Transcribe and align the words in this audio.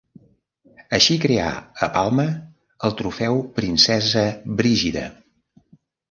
Així 0.97 1.17
creà, 1.25 1.49
a 1.87 1.89
Palma, 1.97 2.25
el 2.89 2.95
Trofeu 3.01 3.37
Princesa 3.59 4.23
Brígida. 4.63 5.05